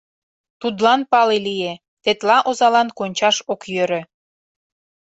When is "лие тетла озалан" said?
1.45-2.89